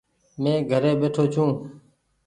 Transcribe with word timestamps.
مين 0.41 0.57
گهري 0.69 0.91
ٻيٺو 0.99 1.23
ڇو۔ 1.33 1.45